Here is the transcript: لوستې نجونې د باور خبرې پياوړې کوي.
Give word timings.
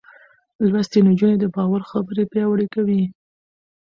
لوستې 0.69 0.99
نجونې 1.07 1.35
د 1.39 1.45
باور 1.55 1.81
خبرې 1.91 2.23
پياوړې 2.31 2.67
کوي. 2.73 3.03